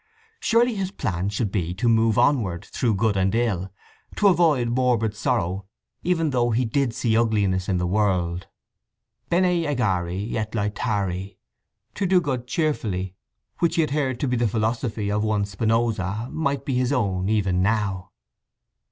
Surely 0.39 0.73
his 0.73 0.89
plan 0.89 1.29
should 1.29 1.51
be 1.51 1.75
to 1.75 1.87
move 1.87 2.17
onward 2.17 2.65
through 2.65 2.95
good 2.95 3.15
and 3.15 3.35
ill—to 3.35 4.27
avoid 4.27 4.69
morbid 4.69 5.15
sorrow 5.15 5.67
even 6.01 6.31
though 6.31 6.49
he 6.49 6.65
did 6.65 6.91
see 6.91 7.15
uglinesses 7.15 7.69
in 7.69 7.77
the 7.77 7.85
world? 7.85 8.47
Bene 9.29 9.63
agere 9.67 10.33
et 10.33 10.53
lætari—to 10.53 12.05
do 12.07 12.19
good 12.19 12.47
cheerfully—which 12.47 13.75
he 13.75 13.81
had 13.81 13.91
heard 13.91 14.19
to 14.19 14.27
be 14.27 14.35
the 14.35 14.47
philosophy 14.47 15.11
of 15.11 15.23
one 15.23 15.45
Spinoza, 15.45 16.29
might 16.31 16.65
be 16.65 16.73
his 16.73 16.91
own 16.91 17.29
even 17.29 17.61
now. 17.61 18.09